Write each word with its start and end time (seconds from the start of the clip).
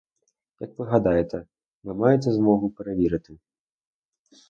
Як 0.59 0.77
ви 0.79 0.85
гадаєте, 0.85 1.45
ви 1.83 1.93
маєте 1.93 2.31
змогу 2.31 2.69
перевірити? 2.69 3.37